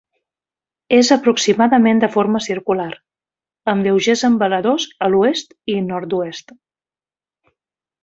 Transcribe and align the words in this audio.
És 0.99 1.11
aproximadament 1.15 2.01
de 2.05 2.09
forma 2.15 2.41
circular, 2.47 2.89
amb 3.75 3.87
lleugers 3.89 4.27
embaladors 4.33 4.89
a 5.09 5.13
l'oest 5.15 5.57
i 5.77 5.81
nord-oest. 5.95 6.59